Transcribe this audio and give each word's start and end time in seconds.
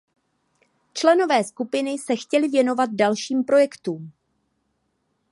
Členové 0.93 1.43
skupiny 1.43 1.97
se 1.97 2.15
chtěli 2.15 2.47
věnovat 2.47 2.89
dalším 2.93 3.43
projektům. 3.43 4.11